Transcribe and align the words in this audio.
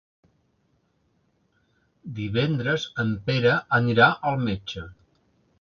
Divendres 2.21 2.87
en 3.05 3.13
Pere 3.29 3.55
anirà 3.81 4.11
al 4.31 4.43
metge. 4.51 4.89